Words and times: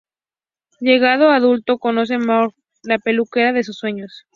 Llegado 0.79 1.29
a 1.29 1.35
adulto, 1.35 1.77
conoce 1.77 2.15
a 2.15 2.17
Mathilde, 2.17 2.55
la 2.81 2.97
peluquera 2.97 3.53
de 3.53 3.63
sus 3.63 3.77
sueños. 3.77 4.25